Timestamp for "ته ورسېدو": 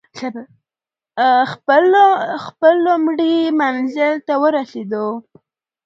4.27-5.07